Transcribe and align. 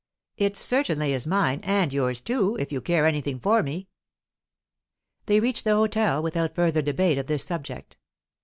"It 0.35 0.57
certainly 0.57 1.13
is 1.13 1.27
mine 1.27 1.59
and 1.61 1.93
yours 1.93 2.21
too, 2.21 2.55
if 2.59 2.71
you 2.71 2.81
care 2.81 3.05
anything 3.05 3.39
for 3.39 3.61
me." 3.61 3.87
They 5.27 5.39
reached 5.39 5.63
the 5.63 5.75
hotel 5.75 6.23
without 6.23 6.55
further 6.55 6.81
debate 6.81 7.19
of 7.19 7.27
this 7.27 7.43
subject. 7.43 7.97